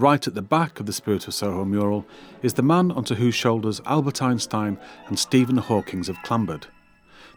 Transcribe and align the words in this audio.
Right 0.00 0.26
at 0.26 0.34
the 0.34 0.40
back 0.40 0.80
of 0.80 0.86
the 0.86 0.94
Spirit 0.94 1.28
of 1.28 1.34
Soho 1.34 1.62
mural 1.62 2.06
is 2.40 2.54
the 2.54 2.62
man 2.62 2.90
onto 2.90 3.16
whose 3.16 3.34
shoulders 3.34 3.82
Albert 3.84 4.22
Einstein 4.22 4.78
and 5.08 5.18
Stephen 5.18 5.58
Hawking 5.58 6.02
have 6.04 6.22
clambered. 6.22 6.68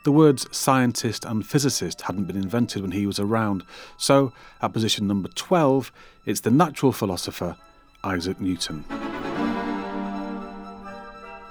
The 0.05 0.13
words 0.13 0.47
scientist 0.55 1.26
and 1.26 1.46
physicist 1.46 2.04
hadn't 2.04 2.23
been 2.23 2.38
invented 2.38 2.81
when 2.81 2.91
he 2.91 3.05
was 3.05 3.20
around, 3.20 3.63
so 3.97 4.31
at 4.62 4.71
position 4.71 5.07
number 5.07 5.28
12, 5.28 5.91
it's 6.26 6.39
the 6.39 6.52
natural 6.52 6.94
philosopher 6.94 7.57
Isaac 8.02 8.39
Newton. 8.39 8.86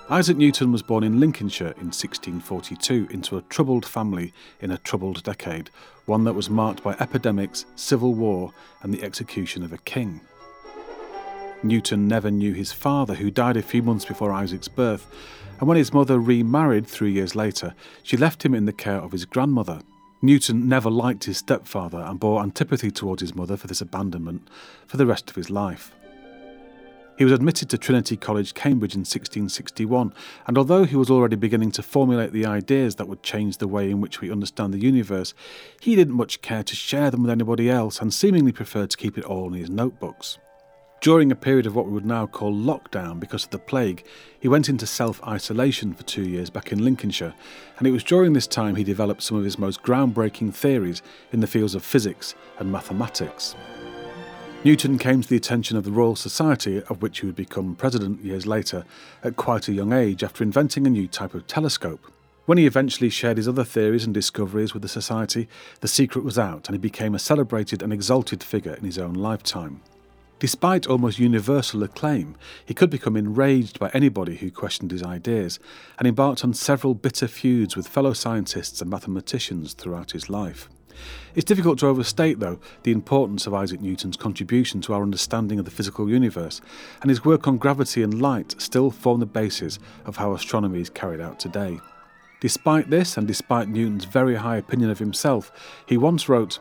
Isaac 0.08 0.38
Newton 0.38 0.72
was 0.72 0.80
born 0.80 1.04
in 1.04 1.20
Lincolnshire 1.20 1.74
in 1.76 1.92
1642 1.92 3.08
into 3.10 3.36
a 3.36 3.42
troubled 3.50 3.84
family 3.84 4.32
in 4.62 4.70
a 4.70 4.78
troubled 4.78 5.22
decade, 5.24 5.68
one 6.06 6.24
that 6.24 6.32
was 6.32 6.48
marked 6.48 6.82
by 6.82 6.96
epidemics, 7.00 7.66
civil 7.76 8.14
war, 8.14 8.54
and 8.80 8.94
the 8.94 9.02
execution 9.02 9.62
of 9.62 9.74
a 9.74 9.78
king. 9.78 10.22
Newton 11.62 12.08
never 12.08 12.30
knew 12.30 12.52
his 12.52 12.72
father, 12.72 13.14
who 13.14 13.30
died 13.30 13.56
a 13.56 13.62
few 13.62 13.82
months 13.82 14.04
before 14.04 14.32
Isaac's 14.32 14.68
birth, 14.68 15.06
and 15.60 15.68
when 15.68 15.76
his 15.76 15.92
mother 15.92 16.18
remarried 16.18 16.86
three 16.86 17.12
years 17.12 17.36
later, 17.36 17.74
she 18.02 18.16
left 18.16 18.44
him 18.44 18.54
in 18.54 18.64
the 18.64 18.72
care 18.72 18.98
of 18.98 19.12
his 19.12 19.24
grandmother. 19.24 19.80
Newton 20.20 20.68
never 20.68 20.90
liked 20.90 21.24
his 21.24 21.38
stepfather 21.38 21.98
and 21.98 22.18
bore 22.18 22.42
antipathy 22.42 22.90
towards 22.90 23.22
his 23.22 23.34
mother 23.34 23.56
for 23.56 23.66
this 23.66 23.80
abandonment 23.80 24.48
for 24.86 24.96
the 24.96 25.06
rest 25.06 25.30
of 25.30 25.36
his 25.36 25.50
life. 25.50 25.92
He 27.18 27.24
was 27.24 27.32
admitted 27.32 27.68
to 27.70 27.78
Trinity 27.78 28.16
College, 28.16 28.54
Cambridge 28.54 28.94
in 28.94 29.00
1661, 29.00 30.12
and 30.46 30.58
although 30.58 30.84
he 30.84 30.96
was 30.96 31.10
already 31.10 31.36
beginning 31.36 31.70
to 31.72 31.82
formulate 31.82 32.32
the 32.32 32.46
ideas 32.46 32.96
that 32.96 33.06
would 33.06 33.22
change 33.22 33.58
the 33.58 33.68
way 33.68 33.90
in 33.90 34.00
which 34.00 34.20
we 34.20 34.32
understand 34.32 34.72
the 34.72 34.80
universe, 34.80 35.34
he 35.80 35.94
didn't 35.94 36.14
much 36.14 36.40
care 36.40 36.64
to 36.64 36.74
share 36.74 37.10
them 37.10 37.22
with 37.22 37.30
anybody 37.30 37.70
else 37.70 38.00
and 38.00 38.12
seemingly 38.12 38.50
preferred 38.50 38.90
to 38.90 38.96
keep 38.96 39.18
it 39.18 39.24
all 39.24 39.48
in 39.48 39.60
his 39.60 39.70
notebooks. 39.70 40.38
During 41.02 41.32
a 41.32 41.34
period 41.34 41.66
of 41.66 41.74
what 41.74 41.86
we 41.86 41.92
would 41.92 42.06
now 42.06 42.28
call 42.28 42.54
lockdown 42.54 43.18
because 43.18 43.42
of 43.42 43.50
the 43.50 43.58
plague, 43.58 44.04
he 44.38 44.46
went 44.46 44.68
into 44.68 44.86
self 44.86 45.20
isolation 45.24 45.94
for 45.94 46.04
two 46.04 46.22
years 46.22 46.48
back 46.48 46.70
in 46.70 46.84
Lincolnshire, 46.84 47.34
and 47.76 47.88
it 47.88 47.90
was 47.90 48.04
during 48.04 48.34
this 48.34 48.46
time 48.46 48.76
he 48.76 48.84
developed 48.84 49.24
some 49.24 49.36
of 49.36 49.42
his 49.42 49.58
most 49.58 49.82
groundbreaking 49.82 50.54
theories 50.54 51.02
in 51.32 51.40
the 51.40 51.48
fields 51.48 51.74
of 51.74 51.82
physics 51.82 52.36
and 52.60 52.70
mathematics. 52.70 53.56
Newton 54.62 54.96
came 54.96 55.20
to 55.20 55.28
the 55.28 55.34
attention 55.34 55.76
of 55.76 55.82
the 55.82 55.90
Royal 55.90 56.14
Society, 56.14 56.84
of 56.84 57.02
which 57.02 57.18
he 57.18 57.26
would 57.26 57.34
become 57.34 57.74
president 57.74 58.22
years 58.24 58.46
later, 58.46 58.84
at 59.24 59.34
quite 59.34 59.66
a 59.66 59.72
young 59.72 59.92
age 59.92 60.22
after 60.22 60.44
inventing 60.44 60.86
a 60.86 60.90
new 60.90 61.08
type 61.08 61.34
of 61.34 61.48
telescope. 61.48 62.12
When 62.46 62.58
he 62.58 62.66
eventually 62.66 63.10
shared 63.10 63.38
his 63.38 63.48
other 63.48 63.64
theories 63.64 64.04
and 64.04 64.14
discoveries 64.14 64.72
with 64.72 64.82
the 64.82 64.88
Society, 64.88 65.48
the 65.80 65.88
secret 65.88 66.24
was 66.24 66.38
out 66.38 66.68
and 66.68 66.76
he 66.76 66.78
became 66.78 67.16
a 67.16 67.18
celebrated 67.18 67.82
and 67.82 67.92
exalted 67.92 68.44
figure 68.44 68.74
in 68.74 68.84
his 68.84 68.98
own 68.98 69.14
lifetime. 69.14 69.80
Despite 70.42 70.88
almost 70.88 71.20
universal 71.20 71.84
acclaim, 71.84 72.34
he 72.66 72.74
could 72.74 72.90
become 72.90 73.16
enraged 73.16 73.78
by 73.78 73.90
anybody 73.94 74.34
who 74.34 74.50
questioned 74.50 74.90
his 74.90 75.04
ideas, 75.04 75.60
and 76.00 76.08
embarked 76.08 76.42
on 76.42 76.52
several 76.52 76.94
bitter 76.94 77.28
feuds 77.28 77.76
with 77.76 77.86
fellow 77.86 78.12
scientists 78.12 78.80
and 78.80 78.90
mathematicians 78.90 79.72
throughout 79.72 80.10
his 80.10 80.28
life. 80.28 80.68
It's 81.36 81.44
difficult 81.44 81.78
to 81.78 81.86
overstate, 81.86 82.40
though, 82.40 82.58
the 82.82 82.90
importance 82.90 83.46
of 83.46 83.54
Isaac 83.54 83.80
Newton's 83.80 84.16
contribution 84.16 84.80
to 84.80 84.94
our 84.94 85.02
understanding 85.02 85.60
of 85.60 85.64
the 85.64 85.70
physical 85.70 86.10
universe, 86.10 86.60
and 87.02 87.08
his 87.08 87.24
work 87.24 87.46
on 87.46 87.56
gravity 87.56 88.02
and 88.02 88.20
light 88.20 88.60
still 88.60 88.90
form 88.90 89.20
the 89.20 89.26
basis 89.26 89.78
of 90.06 90.16
how 90.16 90.32
astronomy 90.32 90.80
is 90.80 90.90
carried 90.90 91.20
out 91.20 91.38
today. 91.38 91.78
Despite 92.40 92.90
this, 92.90 93.16
and 93.16 93.28
despite 93.28 93.68
Newton's 93.68 94.06
very 94.06 94.34
high 94.34 94.56
opinion 94.56 94.90
of 94.90 94.98
himself, 94.98 95.52
he 95.86 95.96
once 95.96 96.28
wrote, 96.28 96.58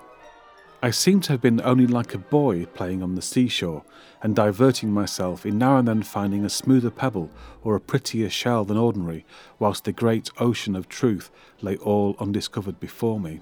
I 0.84 0.90
seem 0.90 1.22
to 1.22 1.34
have 1.34 1.42
been 1.42 1.62
only 1.62 1.86
like 1.86 2.16
a 2.16 2.18
boy 2.18 2.66
playing 2.66 3.04
on 3.04 3.14
the 3.14 3.22
seashore 3.22 3.84
and 4.24 4.36
diverting 4.36 4.92
myself 4.92 5.46
in 5.46 5.60
now 5.60 5.78
and 5.78 5.88
then 5.88 6.02
finding 6.02 6.44
a 6.44 6.50
smoother 6.50 6.90
pebble 6.90 7.30
or 7.64 7.76
a 7.76 7.80
prettier 7.80 8.32
shell 8.32 8.66
than 8.66 8.78
ordinary, 8.78 9.24
whilst 9.59 9.84
the 9.84 9.92
great 9.92 10.32
ocean 10.40 10.76
of 10.76 10.90
truth 10.90 11.30
lay 11.62 11.78
all 11.78 12.16
undiscovered 12.20 12.80
before 12.80 13.20
me. 13.20 13.41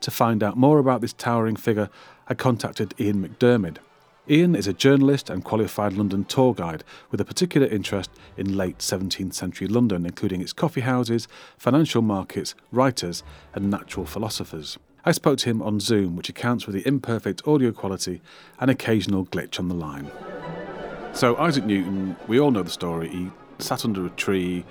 To 0.00 0.10
find 0.10 0.42
out 0.42 0.56
more 0.56 0.80
about 0.80 1.02
this 1.02 1.12
towering 1.12 1.54
figure, 1.54 1.88
I 2.26 2.34
contacted 2.34 2.94
Ian 2.98 3.22
McDiarmid. 3.24 3.76
Ian 4.28 4.56
is 4.56 4.66
a 4.66 4.72
journalist 4.72 5.30
and 5.30 5.44
qualified 5.44 5.92
London 5.92 6.24
tour 6.24 6.52
guide 6.52 6.82
with 7.12 7.20
a 7.20 7.24
particular 7.24 7.68
interest 7.68 8.10
in 8.36 8.56
late 8.56 8.78
17th 8.78 9.34
century 9.34 9.68
London, 9.68 10.04
including 10.04 10.40
its 10.40 10.52
coffee 10.52 10.80
houses, 10.80 11.28
financial 11.58 12.02
markets, 12.02 12.56
writers, 12.72 13.22
and 13.54 13.70
natural 13.70 14.04
philosophers. 14.04 14.78
I 15.04 15.12
spoke 15.12 15.38
to 15.38 15.48
him 15.48 15.62
on 15.62 15.80
Zoom, 15.80 16.14
which 16.16 16.28
accounts 16.28 16.64
for 16.64 16.72
the 16.72 16.86
imperfect 16.86 17.46
audio 17.46 17.72
quality 17.72 18.20
and 18.58 18.70
occasional 18.70 19.24
glitch 19.24 19.58
on 19.58 19.68
the 19.68 19.74
line. 19.74 20.10
So, 21.14 21.36
Isaac 21.38 21.64
Newton, 21.64 22.16
we 22.28 22.38
all 22.38 22.50
know 22.50 22.62
the 22.62 22.70
story. 22.70 23.08
He 23.08 23.30
sat 23.58 23.84
under 23.84 24.04
a 24.04 24.10
tree, 24.10 24.64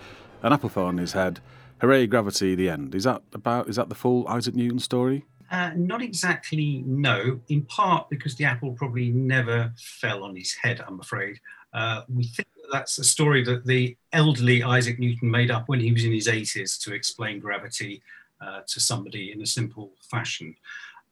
an 0.44 0.54
apple 0.54 0.70
fell 0.70 0.86
on 0.86 0.98
his 0.98 1.14
head. 1.14 1.40
Hooray, 1.82 2.08
gravity, 2.08 2.56
the 2.56 2.70
end. 2.70 2.94
Is 2.94 3.06
that 3.06 3.24
about? 3.34 3.70
Is 3.70 3.78
that 3.78 3.90
the 3.90 3.96
full 3.96 4.28
Isaac 4.28 4.54
Newton 4.54 4.80
story? 4.80 5.26
Uh, 5.52 5.72
not 5.76 6.02
exactly, 6.02 6.84
no. 6.86 7.40
In 7.50 7.64
part 7.64 8.10
because 8.10 8.36
the 8.36 8.46
apple 8.46 8.74
probably 8.74 9.10
never 9.10 9.74
fell 9.78 10.24
on 10.24 10.36
his 10.36 10.54
head. 10.54 10.84
I'm 10.86 11.00
afraid. 11.00 11.40
Uh, 11.74 12.04
we 12.14 12.24
think 12.24 12.48
that 12.56 12.72
that's 12.72 13.00
a 13.00 13.04
story 13.04 13.44
that 13.46 13.66
the 13.66 13.98
elderly 14.14 14.62
Isaac 14.62 15.00
Newton 15.00 15.32
made 15.32 15.50
up 15.50 15.68
when 15.68 15.80
he 15.80 15.92
was 15.92 16.04
in 16.04 16.12
his 16.12 16.28
80s 16.28 16.80
to 16.84 16.94
explain 16.94 17.40
gravity 17.40 18.02
uh, 18.42 18.62
to 18.68 18.80
somebody 18.80 19.32
in 19.32 19.42
a 19.42 19.46
simple 19.46 19.92
fashion. 20.02 20.56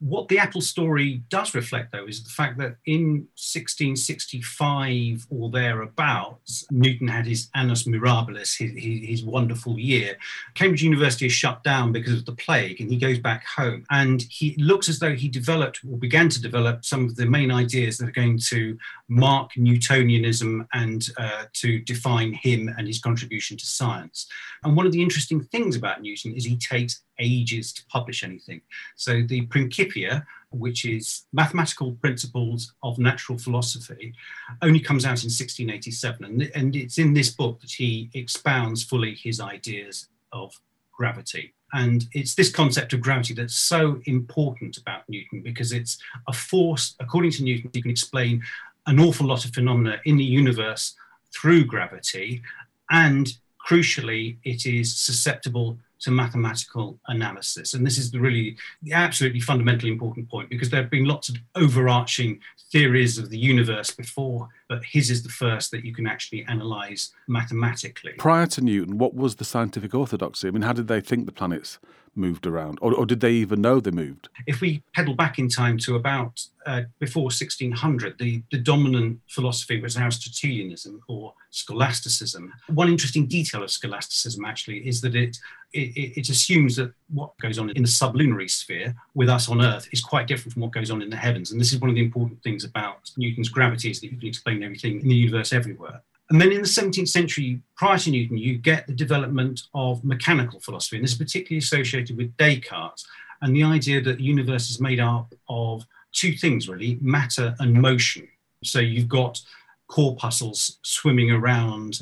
What 0.00 0.28
the 0.28 0.38
Apple 0.38 0.60
story 0.60 1.24
does 1.28 1.56
reflect, 1.56 1.90
though, 1.90 2.06
is 2.06 2.22
the 2.22 2.30
fact 2.30 2.56
that 2.58 2.76
in 2.86 3.26
1665 3.34 5.26
or 5.28 5.50
thereabouts, 5.50 6.64
Newton 6.70 7.08
had 7.08 7.26
his 7.26 7.50
annus 7.56 7.82
mirabilis, 7.82 8.56
his, 8.56 8.70
his, 8.78 9.24
wonderful 9.24 9.76
year. 9.76 10.16
Cambridge 10.54 10.84
University 10.84 11.26
is 11.26 11.32
shut 11.32 11.64
down 11.64 11.90
because 11.90 12.12
of 12.12 12.24
the 12.26 12.32
plague, 12.32 12.80
and 12.80 12.92
he 12.92 12.96
goes 12.96 13.18
back 13.18 13.44
home. 13.44 13.84
And 13.90 14.22
he 14.30 14.54
looks 14.56 14.88
as 14.88 15.00
though 15.00 15.16
he 15.16 15.28
developed 15.28 15.80
or 15.84 15.98
began 15.98 16.28
to 16.28 16.40
develop 16.40 16.84
some 16.84 17.06
of 17.06 17.16
the 17.16 17.26
main 17.26 17.50
ideas 17.50 17.98
that 17.98 18.08
are 18.08 18.12
going 18.12 18.38
to 18.50 18.78
mark 19.08 19.50
Newtonianism 19.54 20.64
and 20.74 21.08
uh, 21.18 21.46
to 21.54 21.80
define 21.80 22.34
him 22.34 22.72
and 22.78 22.86
his 22.86 23.00
contribution 23.00 23.56
to 23.56 23.66
science. 23.66 24.28
And 24.62 24.76
one 24.76 24.86
of 24.86 24.92
the 24.92 25.02
interesting 25.02 25.42
things 25.42 25.74
about 25.74 26.02
Newton 26.02 26.34
is 26.34 26.44
he 26.44 26.56
takes 26.56 27.02
ages 27.18 27.72
to 27.74 27.86
publish 27.86 28.22
anything. 28.22 28.60
So 28.96 29.22
the 29.22 29.42
Principia, 29.42 30.26
which 30.50 30.84
is 30.84 31.26
Mathematical 31.32 31.92
Principles 31.92 32.72
of 32.82 32.98
Natural 32.98 33.38
Philosophy, 33.38 34.14
only 34.62 34.80
comes 34.80 35.04
out 35.04 35.22
in 35.22 35.30
1687. 35.30 36.24
And, 36.24 36.50
and 36.54 36.76
it's 36.76 36.98
in 36.98 37.14
this 37.14 37.30
book 37.30 37.60
that 37.60 37.72
he 37.72 38.10
expounds 38.14 38.84
fully 38.84 39.14
his 39.14 39.40
ideas 39.40 40.08
of 40.32 40.58
gravity. 40.92 41.54
And 41.72 42.06
it's 42.12 42.34
this 42.34 42.50
concept 42.50 42.92
of 42.92 43.00
gravity 43.00 43.34
that's 43.34 43.54
so 43.54 44.00
important 44.06 44.78
about 44.78 45.02
Newton 45.08 45.42
because 45.42 45.72
it's 45.72 45.98
a 46.26 46.32
force, 46.32 46.94
according 46.98 47.32
to 47.32 47.44
Newton, 47.44 47.70
you 47.74 47.82
can 47.82 47.90
explain 47.90 48.42
an 48.86 48.98
awful 48.98 49.26
lot 49.26 49.44
of 49.44 49.52
phenomena 49.52 50.00
in 50.06 50.16
the 50.16 50.24
universe 50.24 50.94
through 51.32 51.66
gravity. 51.66 52.42
And 52.90 53.30
crucially, 53.68 54.38
it 54.44 54.64
is 54.64 54.96
susceptible 54.96 55.78
to 56.00 56.10
mathematical 56.10 56.98
analysis. 57.08 57.74
And 57.74 57.84
this 57.84 57.98
is 57.98 58.10
the 58.10 58.20
really 58.20 58.56
the 58.82 58.92
absolutely 58.92 59.40
fundamentally 59.40 59.90
important 59.90 60.28
point 60.28 60.50
because 60.50 60.70
there 60.70 60.80
have 60.80 60.90
been 60.90 61.04
lots 61.04 61.28
of 61.28 61.36
overarching 61.54 62.40
theories 62.70 63.18
of 63.18 63.30
the 63.30 63.38
universe 63.38 63.90
before, 63.90 64.48
but 64.68 64.84
his 64.84 65.10
is 65.10 65.22
the 65.22 65.28
first 65.28 65.70
that 65.70 65.84
you 65.84 65.94
can 65.94 66.06
actually 66.06 66.44
analyze 66.48 67.12
mathematically. 67.26 68.12
Prior 68.18 68.46
to 68.46 68.60
Newton, 68.60 68.98
what 68.98 69.14
was 69.14 69.36
the 69.36 69.44
scientific 69.44 69.94
orthodoxy? 69.94 70.48
I 70.48 70.50
mean, 70.50 70.62
how 70.62 70.72
did 70.72 70.88
they 70.88 71.00
think 71.00 71.26
the 71.26 71.32
planets 71.32 71.78
moved 72.18 72.46
around, 72.46 72.78
or, 72.82 72.92
or 72.92 73.06
did 73.06 73.20
they 73.20 73.32
even 73.32 73.60
know 73.60 73.80
they 73.80 73.90
moved? 73.90 74.28
If 74.46 74.60
we 74.60 74.82
pedal 74.94 75.14
back 75.14 75.38
in 75.38 75.48
time 75.48 75.78
to 75.78 75.96
about 75.96 76.44
uh, 76.66 76.82
before 76.98 77.24
1600, 77.24 78.18
the, 78.18 78.42
the 78.50 78.58
dominant 78.58 79.20
philosophy 79.28 79.80
was 79.80 79.96
Aristotelianism 79.96 81.00
or 81.08 81.32
scholasticism. 81.50 82.52
One 82.68 82.88
interesting 82.88 83.26
detail 83.26 83.62
of 83.62 83.70
scholasticism 83.70 84.44
actually 84.44 84.86
is 84.86 85.00
that 85.00 85.14
it, 85.14 85.38
it, 85.72 86.18
it 86.18 86.28
assumes 86.28 86.76
that 86.76 86.92
what 87.08 87.38
goes 87.38 87.58
on 87.58 87.70
in 87.70 87.82
the 87.82 87.88
sublunary 87.88 88.48
sphere 88.48 88.94
with 89.14 89.28
us 89.28 89.48
on 89.48 89.62
Earth 89.62 89.88
is 89.92 90.02
quite 90.02 90.26
different 90.26 90.52
from 90.52 90.62
what 90.62 90.72
goes 90.72 90.90
on 90.90 91.00
in 91.00 91.10
the 91.10 91.16
heavens. 91.16 91.52
And 91.52 91.60
this 91.60 91.72
is 91.72 91.80
one 91.80 91.88
of 91.88 91.96
the 91.96 92.04
important 92.04 92.42
things 92.42 92.64
about 92.64 93.10
Newton's 93.16 93.48
gravity 93.48 93.90
is 93.90 94.00
that 94.00 94.12
you 94.12 94.18
can 94.18 94.28
explain 94.28 94.62
everything 94.62 95.00
in 95.00 95.08
the 95.08 95.14
universe 95.14 95.52
everywhere. 95.52 96.02
And 96.30 96.40
then 96.40 96.52
in 96.52 96.60
the 96.60 96.68
17th 96.68 97.08
century, 97.08 97.62
prior 97.76 97.98
to 97.98 98.10
Newton, 98.10 98.36
you 98.36 98.58
get 98.58 98.86
the 98.86 98.92
development 98.92 99.62
of 99.74 100.04
mechanical 100.04 100.60
philosophy. 100.60 100.96
And 100.96 101.04
this 101.04 101.12
is 101.12 101.18
particularly 101.18 101.58
associated 101.58 102.16
with 102.16 102.36
Descartes 102.36 103.06
and 103.40 103.54
the 103.54 103.64
idea 103.64 104.02
that 104.02 104.18
the 104.18 104.22
universe 104.22 104.68
is 104.70 104.80
made 104.80 105.00
up 105.00 105.32
of 105.48 105.86
two 106.12 106.32
things, 106.32 106.68
really 106.68 106.98
matter 107.00 107.54
and 107.60 107.80
motion. 107.80 108.28
So 108.64 108.80
you've 108.80 109.08
got 109.08 109.40
corpuscles 109.86 110.78
swimming 110.82 111.30
around 111.30 112.00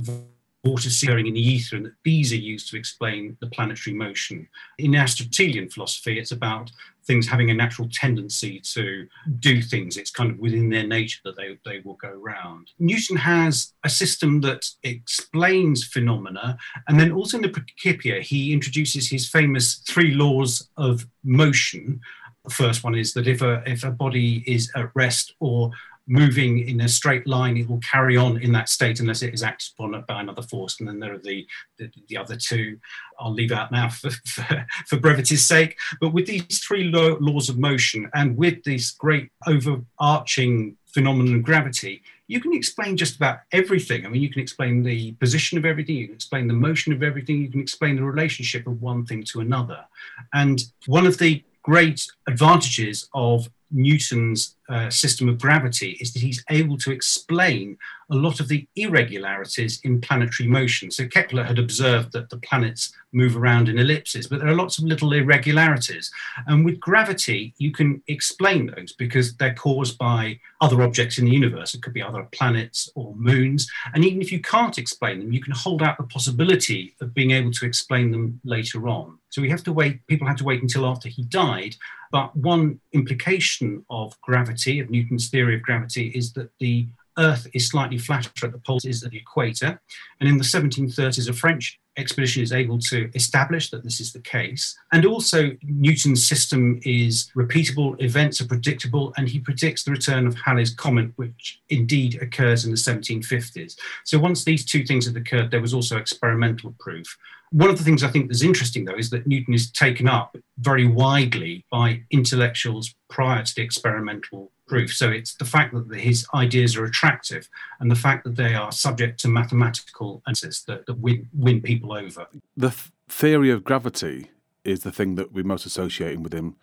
water 0.65 0.91
searing 0.91 1.27
in 1.27 1.35
the 1.35 1.41
ether, 1.41 1.77
and 1.77 1.87
that 1.87 1.95
these 2.03 2.33
are 2.33 2.37
used 2.37 2.69
to 2.71 2.77
explain 2.77 3.37
the 3.41 3.47
planetary 3.47 3.95
motion. 3.95 4.49
In 4.79 4.97
Aristotelian 4.97 5.69
philosophy, 5.69 6.19
it's 6.19 6.33
about 6.33 6.73
things 7.07 7.27
having 7.27 7.51
a 7.51 7.55
natural 7.55 7.89
tendency 7.93 8.61
to 8.61 9.07
do 9.39 9.63
things. 9.63 9.97
It's 9.97 10.11
kind 10.11 10.31
of 10.31 10.39
within 10.39 10.69
their 10.71 10.87
nature 10.87 11.21
that 11.25 11.37
they, 11.37 11.59
they 11.65 11.81
will 11.85 11.95
go 11.95 12.11
round. 12.11 12.71
Newton 12.79 13.17
has 13.17 13.73
a 13.85 13.89
system 13.89 14.41
that 14.43 14.69
explains 14.83 15.85
phenomena, 15.85 16.59
and 16.89 16.99
then 16.99 17.13
also 17.13 17.37
in 17.39 17.43
the 17.43 17.49
Principia, 17.49 18.21
he 18.21 18.53
introduces 18.53 19.09
his 19.09 19.29
famous 19.29 19.77
three 19.87 20.15
laws 20.15 20.69
of 20.77 21.07
motion. 21.25 22.01
The 22.45 22.55
first 22.55 22.85
one 22.85 22.95
is 22.95 23.13
that 23.15 23.27
if 23.27 23.43
a, 23.43 23.63
if 23.67 23.85
a 23.85 23.91
body 23.91 24.45
is 24.47 24.71
at 24.77 24.91
rest 24.95 25.35
or 25.41 25.71
moving 26.07 26.69
in 26.69 26.81
a 26.81 26.89
straight 26.89 27.27
line, 27.27 27.57
it 27.57 27.69
will 27.69 27.81
carry 27.81 28.17
on 28.17 28.41
in 28.41 28.53
that 28.53 28.69
state 28.69 29.01
unless 29.01 29.23
it 29.23 29.35
is 29.35 29.43
acted 29.43 29.71
upon 29.75 30.05
by 30.07 30.21
another 30.21 30.43
force. 30.43 30.79
And 30.79 30.89
then 30.89 31.01
there 31.01 31.15
are 31.15 31.19
the, 31.19 31.47
the, 31.79 31.91
the 32.09 32.17
other 32.17 32.37
two 32.37 32.79
I'll 33.19 33.33
leave 33.33 33.53
out 33.53 33.73
now 33.73 33.89
for, 33.89 34.11
for, 34.27 34.67
for 34.87 35.01
brevity's 35.01 35.47
sake. 35.47 35.77
But 36.01 36.13
with 36.13 36.27
these 36.27 36.61
three 36.61 36.85
laws 36.85 37.49
of 37.49 37.59
motion 37.59 38.11
and 38.15 38.37
with 38.37 38.63
this 38.65 38.91
great 38.93 39.31
overarching 39.47 40.77
phenomenon 40.93 41.37
of 41.37 41.43
gravity, 41.43 42.03
you 42.29 42.41
can 42.41 42.53
explain 42.53 42.97
just 42.97 43.17
about 43.17 43.41
everything. 43.53 44.05
I 44.05 44.09
mean, 44.09 44.23
you 44.23 44.31
can 44.31 44.43
explain 44.43 44.83
the 44.83 45.13
position 45.13 45.59
of 45.59 45.65
everything, 45.65 45.97
you 45.97 46.07
can 46.07 46.15
explain 46.15 46.49
the 46.49 46.55
motion 46.55 46.93
of 46.93 47.03
everything, 47.03 47.41
you 47.43 47.51
can 47.51 47.61
explain 47.61 47.97
the 47.97 48.03
relationship 48.03 48.67
of 48.67 48.83
one 48.83 49.07
thing 49.07 49.23
to 49.25 49.41
another. 49.41 49.85
And 50.33 50.61
one 50.87 51.07
of 51.07 51.19
the 51.19 51.45
great 51.63 52.07
advantages 52.27 53.09
of 53.15 53.49
Newton's 53.71 54.56
uh, 54.69 54.91
system 54.91 55.29
of 55.29 55.41
gravity 55.41 55.97
is 56.01 56.13
that 56.13 56.23
he's 56.23 56.45
able 56.51 56.77
to 56.79 56.91
explain 56.91 57.79
a 58.11 58.15
lot 58.15 58.39
of 58.41 58.49
the 58.49 58.67
irregularities 58.77 59.81
in 59.83 60.01
planetary 60.01 60.49
motion. 60.49 60.91
So 60.91 61.09
Kepler 61.09 61.43
had 61.43 61.59
observed 61.59 62.13
that 62.13 62.31
the 62.31 62.39
planets 62.39 62.93
move 63.13 63.37
around 63.37 63.69
in 63.69 63.79
ellipses, 63.79 64.29
but 64.29 64.39
there 64.39 64.49
are 64.49 64.55
lots 64.55 64.79
of 64.79 64.85
little 64.85 65.13
irregularities. 65.13 66.11
And 66.47 66.65
with 66.65 66.79
gravity, 66.79 67.55
you 67.59 67.73
can 67.73 68.03
explain 68.07 68.67
those 68.67 68.93
because 68.93 69.37
they're 69.37 69.55
caused 69.55 69.99
by 69.99 70.39
other 70.61 70.83
objects 70.83 71.19
in 71.19 71.25
the 71.25 71.33
universe. 71.33 71.75
It 71.75 71.83
could 71.83 71.95
be 71.95 72.03
other 72.03 72.29
planets 72.33 72.91
or 72.95 73.15
moons. 73.17 73.69
And 73.95 74.05
even 74.05 74.21
if 74.21 74.31
you 74.31 74.41
can't 74.41 74.79
explain 74.79 75.19
them, 75.19 75.33
you 75.33 75.41
can 75.41 75.53
hold 75.53 75.83
out 75.83 75.97
the 75.97 76.05
possibility 76.05 76.95
of 77.01 77.15
being 77.15 77.33
able 77.33 77.53
to 77.53 77.67
explain 77.67 78.11
them 78.11 78.41
later 78.45 78.89
on. 78.89 79.19
So 79.31 79.43
we 79.43 79.51
have 79.51 79.65
to 79.65 79.73
wait, 79.73 80.07
people 80.07 80.27
had 80.27 80.39
to 80.39 80.45
wait 80.45 80.63
until 80.63 80.87
after 80.87 81.09
he 81.09 81.23
died. 81.25 81.77
But 82.13 82.35
one 82.37 82.81
implication 82.93 83.85
of 83.91 84.19
gravity, 84.21 84.56
of 84.81 84.91
Newton's 84.91 85.29
theory 85.29 85.57
of 85.57 85.63
gravity, 85.63 86.09
is 86.09 86.33
that 86.35 86.51
the 86.59 86.87
Earth 87.19 87.47
is 87.55 87.69
slightly 87.69 87.99
flatter 87.99 88.31
at 88.47 88.53
the 88.53 88.59
poles 88.59 88.85
of 88.85 89.11
the 89.11 89.17
equator. 89.17 89.81
And 90.21 90.29
in 90.29 90.39
the 90.39 90.45
1730s, 90.45 91.29
a 91.29 91.33
French 91.33 91.81
expedition 91.97 92.43
is 92.43 92.53
able 92.53 92.79
to 92.79 93.11
establish 93.15 93.71
that 93.71 93.83
this 93.83 94.01
is 94.01 94.13
the 94.13 94.21
case. 94.21 94.77
And 94.93 95.07
also, 95.07 95.53
Newton's 95.63 96.27
system 96.27 96.81
is 96.85 97.31
repeatable, 97.35 98.01
events 98.03 98.41
are 98.41 98.47
predictable, 98.47 99.15
and 99.17 99.29
he 99.29 99.39
predicts 99.39 99.85
the 99.85 99.93
return 99.93 100.27
of 100.27 100.37
Halley's 100.37 100.75
comet, 100.75 101.11
which 101.17 101.61
indeed 101.69 102.21
occurs 102.21 102.65
in 102.65 102.71
the 102.71 102.77
1750s. 102.77 103.77
So, 104.05 104.19
once 104.19 104.45
these 104.45 104.65
two 104.65 104.85
things 104.85 105.07
had 105.07 105.17
occurred, 105.17 105.51
there 105.51 105.61
was 105.61 105.75
also 105.75 105.97
experimental 105.97 106.75
proof. 106.79 107.17
One 107.51 107.71
of 107.71 107.79
the 107.79 107.85
things 107.85 108.03
I 108.03 108.09
think 108.09 108.31
is 108.31 108.43
interesting, 108.43 108.85
though, 108.85 108.99
is 108.99 109.11
that 109.11 109.27
Newton 109.27 109.55
is 109.55 109.71
taken 109.71 110.09
up 110.09 110.37
very 110.59 110.87
widely 110.87 111.65
by 111.71 112.03
intellectuals 112.11 112.95
prior 113.09 113.43
to 113.43 113.55
the 113.55 113.63
experimental 113.63 114.51
proof. 114.67 114.93
So 114.93 115.11
it's 115.11 115.35
the 115.35 115.45
fact 115.45 115.75
that 115.75 115.99
his 115.99 116.27
ideas 116.35 116.77
are 116.77 116.85
attractive 116.85 117.49
and 117.81 117.91
the 117.91 117.97
fact 117.97 118.25
that 118.25 118.37
they 118.37 118.55
are 118.55 118.73
subject 118.73 119.21
to 119.21 119.29
mathematical 119.29 120.23
analysis 120.27 120.63
that, 120.65 120.87
that 120.87 120.99
win, 120.99 121.29
win 121.33 121.61
people 121.61 121.93
over. 121.93 122.27
The 122.57 122.71
th- 122.71 122.91
theory 123.09 123.51
of 123.51 123.65
gravity 123.65 124.31
is 124.65 124.81
the 124.81 124.93
thing 124.93 125.15
that 125.15 125.33
we're 125.33 125.45
most 125.45 125.67
associating 125.67 126.23
with 126.23 126.33
him 126.33 126.57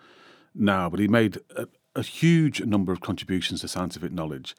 now, 0.54 0.90
but 0.90 1.00
he 1.00 1.08
made 1.08 1.40
a, 1.56 1.68
a 1.96 2.02
huge 2.02 2.62
number 2.62 2.92
of 2.92 3.02
contributions 3.02 3.62
to 3.62 3.68
scientific 3.68 4.12
knowledge. 4.12 4.56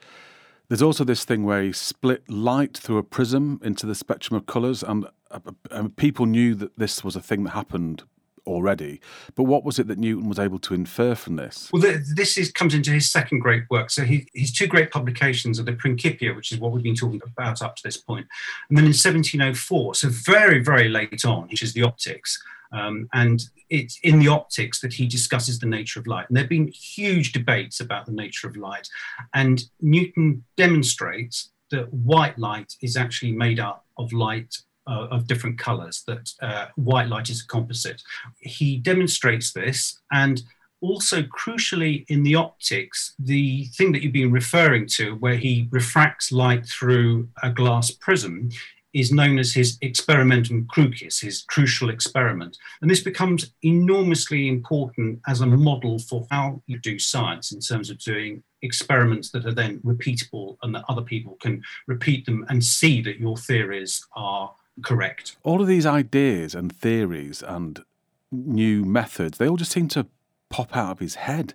There's 0.68 0.82
also 0.82 1.04
this 1.04 1.24
thing 1.24 1.44
where 1.44 1.62
he 1.62 1.72
split 1.72 2.28
light 2.28 2.76
through 2.76 2.96
a 2.98 3.02
prism 3.02 3.60
into 3.62 3.84
the 3.86 3.94
spectrum 3.94 4.36
of 4.36 4.46
colours, 4.46 4.82
and, 4.82 5.06
uh, 5.30 5.40
and 5.70 5.94
people 5.94 6.24
knew 6.24 6.54
that 6.54 6.78
this 6.78 7.04
was 7.04 7.16
a 7.16 7.20
thing 7.20 7.44
that 7.44 7.50
happened 7.50 8.04
already. 8.46 9.00
But 9.34 9.44
what 9.44 9.64
was 9.64 9.78
it 9.78 9.88
that 9.88 9.98
Newton 9.98 10.28
was 10.28 10.38
able 10.38 10.58
to 10.60 10.74
infer 10.74 11.14
from 11.14 11.36
this? 11.36 11.70
Well, 11.72 11.82
this 12.14 12.36
is, 12.36 12.52
comes 12.52 12.74
into 12.74 12.90
his 12.90 13.10
second 13.10 13.40
great 13.40 13.64
work. 13.70 13.90
So 13.90 14.04
he, 14.04 14.28
his 14.34 14.52
two 14.52 14.66
great 14.66 14.90
publications 14.90 15.58
are 15.58 15.64
the 15.64 15.72
Principia, 15.72 16.34
which 16.34 16.52
is 16.52 16.58
what 16.58 16.72
we've 16.72 16.82
been 16.82 16.94
talking 16.94 17.20
about 17.26 17.62
up 17.62 17.76
to 17.76 17.82
this 17.82 17.96
point, 17.96 18.26
and 18.68 18.76
then 18.76 18.84
in 18.84 18.90
1704, 18.90 19.94
so 19.94 20.08
very, 20.08 20.62
very 20.62 20.88
late 20.88 21.24
on, 21.24 21.48
which 21.48 21.62
is 21.62 21.72
the 21.72 21.82
optics. 21.82 22.42
Um, 22.72 23.08
and 23.12 23.44
it's 23.70 23.98
in 24.02 24.18
the 24.18 24.28
optics 24.28 24.80
that 24.80 24.92
he 24.92 25.06
discusses 25.06 25.58
the 25.58 25.66
nature 25.66 26.00
of 26.00 26.06
light. 26.06 26.26
And 26.28 26.36
there 26.36 26.42
have 26.42 26.50
been 26.50 26.68
huge 26.68 27.32
debates 27.32 27.80
about 27.80 28.06
the 28.06 28.12
nature 28.12 28.48
of 28.48 28.56
light. 28.56 28.88
And 29.32 29.62
Newton 29.80 30.44
demonstrates 30.56 31.52
that 31.70 31.92
white 31.92 32.38
light 32.38 32.74
is 32.82 32.96
actually 32.96 33.32
made 33.32 33.60
up 33.60 33.84
of 33.96 34.12
light 34.12 34.56
uh, 34.86 35.08
of 35.10 35.26
different 35.26 35.58
colors, 35.58 36.02
that 36.06 36.30
uh, 36.42 36.66
white 36.76 37.08
light 37.08 37.30
is 37.30 37.42
a 37.42 37.46
composite. 37.46 38.02
He 38.40 38.78
demonstrates 38.78 39.52
this 39.52 40.00
and 40.12 40.42
also 40.80 41.22
crucially 41.22 42.04
in 42.08 42.22
the 42.22 42.34
optics, 42.34 43.14
the 43.18 43.64
thing 43.76 43.92
that 43.92 44.02
you've 44.02 44.12
been 44.12 44.30
referring 44.30 44.86
to, 44.86 45.14
where 45.16 45.36
he 45.36 45.66
refracts 45.70 46.30
light 46.30 46.66
through 46.66 47.28
a 47.42 47.50
glass 47.50 47.90
prism, 47.90 48.50
is 48.92 49.10
known 49.10 49.38
as 49.38 49.52
his 49.52 49.76
experimentum 49.78 50.68
crucis, 50.68 51.20
his 51.20 51.42
crucial 51.48 51.90
experiment. 51.90 52.56
And 52.80 52.88
this 52.88 53.02
becomes 53.02 53.52
enormously 53.62 54.46
important 54.46 55.20
as 55.26 55.40
a 55.40 55.46
model 55.46 55.98
for 55.98 56.26
how 56.30 56.62
you 56.66 56.78
do 56.78 56.98
science 56.98 57.50
in 57.50 57.60
terms 57.60 57.90
of 57.90 57.98
doing 57.98 58.44
experiments 58.62 59.30
that 59.30 59.46
are 59.46 59.52
then 59.52 59.80
repeatable 59.80 60.56
and 60.62 60.74
that 60.74 60.84
other 60.88 61.02
people 61.02 61.36
can 61.40 61.62
repeat 61.88 62.24
them 62.24 62.46
and 62.48 62.64
see 62.64 63.02
that 63.02 63.18
your 63.18 63.36
theories 63.36 64.06
are 64.14 64.54
correct. 64.82 65.36
All 65.42 65.60
of 65.60 65.66
these 65.66 65.86
ideas 65.86 66.54
and 66.54 66.74
theories 66.74 67.42
and 67.42 67.84
new 68.30 68.84
methods, 68.84 69.38
they 69.38 69.48
all 69.48 69.56
just 69.56 69.72
seem 69.72 69.88
to 69.88 70.06
pop 70.48 70.76
out 70.76 70.92
of 70.92 70.98
his 70.98 71.16
head. 71.16 71.54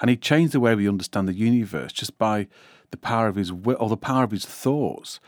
And 0.00 0.10
he 0.10 0.16
changed 0.16 0.52
the 0.52 0.60
way 0.60 0.74
we 0.74 0.88
understand 0.88 1.26
the 1.26 1.32
universe 1.32 1.92
just 1.92 2.18
by 2.18 2.48
the 2.90 2.96
power 2.96 3.28
of 3.28 3.36
his 3.36 3.52
will 3.52 3.76
or 3.80 3.88
the 3.88 3.96
power 3.96 4.24
of 4.24 4.30
his 4.30 4.44
thoughts. 4.44 5.20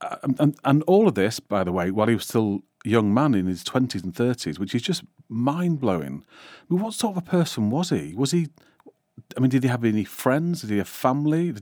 Uh, 0.00 0.16
and, 0.22 0.40
and, 0.40 0.56
and 0.64 0.82
all 0.84 1.08
of 1.08 1.14
this, 1.14 1.40
by 1.40 1.64
the 1.64 1.72
way, 1.72 1.90
while 1.90 2.06
he 2.06 2.14
was 2.14 2.26
still 2.26 2.62
a 2.84 2.88
young 2.88 3.12
man 3.12 3.34
in 3.34 3.46
his 3.46 3.64
20s 3.64 4.04
and 4.04 4.14
30s, 4.14 4.58
which 4.58 4.74
is 4.74 4.82
just 4.82 5.02
mind 5.28 5.80
blowing. 5.80 6.24
I 6.62 6.74
mean, 6.74 6.82
what 6.82 6.94
sort 6.94 7.16
of 7.16 7.22
a 7.22 7.30
person 7.30 7.70
was 7.70 7.90
he? 7.90 8.14
Was 8.14 8.32
he 8.32 8.48
I 9.36 9.40
mean, 9.40 9.50
did 9.50 9.62
he 9.62 9.68
have 9.68 9.84
any 9.84 10.04
friends? 10.04 10.60
Did 10.62 10.70
he 10.70 10.78
have 10.78 10.88
family? 10.88 11.54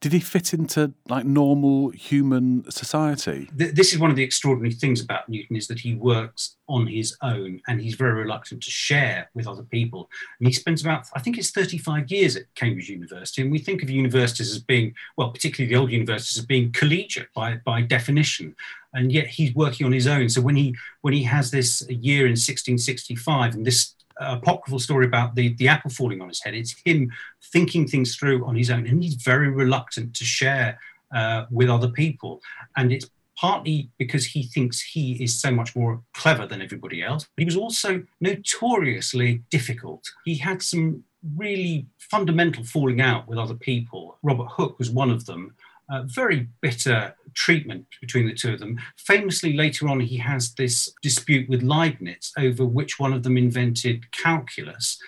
Did 0.00 0.12
he 0.12 0.20
fit 0.20 0.54
into 0.54 0.92
like 1.08 1.24
normal 1.24 1.90
human 1.90 2.70
society? 2.70 3.48
This 3.52 3.92
is 3.92 3.98
one 3.98 4.10
of 4.10 4.16
the 4.16 4.22
extraordinary 4.22 4.74
things 4.74 5.00
about 5.00 5.28
Newton 5.28 5.56
is 5.56 5.66
that 5.68 5.80
he 5.80 5.94
works 5.94 6.56
on 6.68 6.86
his 6.86 7.16
own 7.22 7.60
and 7.66 7.80
he's 7.80 7.94
very 7.94 8.12
reluctant 8.12 8.62
to 8.62 8.70
share 8.70 9.30
with 9.34 9.48
other 9.48 9.62
people. 9.64 10.08
And 10.38 10.46
he 10.46 10.52
spends 10.52 10.82
about, 10.82 11.06
I 11.14 11.20
think 11.20 11.38
it's 11.38 11.50
35 11.50 12.10
years 12.10 12.36
at 12.36 12.54
Cambridge 12.54 12.88
University. 12.88 13.42
And 13.42 13.50
we 13.50 13.58
think 13.58 13.82
of 13.82 13.90
universities 13.90 14.50
as 14.50 14.62
being, 14.62 14.94
well, 15.16 15.30
particularly 15.30 15.72
the 15.72 15.80
old 15.80 15.90
universities 15.90 16.38
as 16.38 16.46
being 16.46 16.72
collegiate 16.72 17.32
by, 17.34 17.56
by 17.64 17.82
definition. 17.82 18.54
And 18.94 19.12
yet 19.12 19.26
he's 19.26 19.54
working 19.54 19.86
on 19.86 19.92
his 19.92 20.06
own. 20.06 20.28
So 20.28 20.40
when 20.40 20.56
he 20.56 20.74
when 21.02 21.12
he 21.12 21.22
has 21.24 21.50
this 21.50 21.86
year 21.88 22.24
in 22.24 22.32
1665 22.32 23.54
and 23.54 23.66
this 23.66 23.94
apocryphal 24.20 24.78
story 24.78 25.06
about 25.06 25.34
the, 25.34 25.54
the 25.54 25.68
apple 25.68 25.90
falling 25.90 26.20
on 26.20 26.28
his 26.28 26.42
head. 26.42 26.54
It's 26.54 26.74
him 26.84 27.10
thinking 27.52 27.86
things 27.86 28.16
through 28.16 28.44
on 28.44 28.56
his 28.56 28.70
own, 28.70 28.86
and 28.86 29.02
he's 29.02 29.14
very 29.14 29.48
reluctant 29.48 30.14
to 30.16 30.24
share 30.24 30.78
uh, 31.14 31.44
with 31.50 31.70
other 31.70 31.88
people. 31.88 32.40
And 32.76 32.92
it's 32.92 33.08
partly 33.36 33.90
because 33.98 34.26
he 34.26 34.42
thinks 34.42 34.80
he 34.80 35.12
is 35.22 35.40
so 35.40 35.50
much 35.50 35.76
more 35.76 36.02
clever 36.12 36.46
than 36.46 36.60
everybody 36.60 37.02
else, 37.02 37.24
but 37.36 37.42
he 37.42 37.44
was 37.44 37.56
also 37.56 38.02
notoriously 38.20 39.42
difficult. 39.50 40.02
He 40.24 40.36
had 40.36 40.62
some 40.62 41.04
really 41.36 41.86
fundamental 41.98 42.64
falling 42.64 43.00
out 43.00 43.28
with 43.28 43.38
other 43.38 43.54
people. 43.54 44.18
Robert 44.22 44.48
Hooke 44.50 44.78
was 44.78 44.90
one 44.90 45.10
of 45.10 45.26
them 45.26 45.54
uh, 45.90 46.02
very 46.04 46.48
bitter 46.60 47.14
treatment 47.34 47.86
between 48.00 48.26
the 48.26 48.34
two 48.34 48.52
of 48.52 48.60
them. 48.60 48.78
Famously, 48.96 49.54
later 49.54 49.88
on, 49.88 50.00
he 50.00 50.16
has 50.16 50.54
this 50.54 50.92
dispute 51.02 51.48
with 51.48 51.62
Leibniz 51.62 52.32
over 52.38 52.64
which 52.64 52.98
one 52.98 53.12
of 53.12 53.22
them 53.22 53.36
invented 53.36 54.10
calculus. 54.12 54.98